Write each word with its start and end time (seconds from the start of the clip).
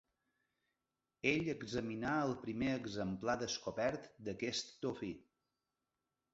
Ell 1.31 1.51
examinà 1.53 2.15
el 2.23 2.33
primer 2.47 2.73
exemplar 2.79 3.37
descobert 3.45 4.11
d'aquest 4.31 4.77
dofí. 4.89 5.15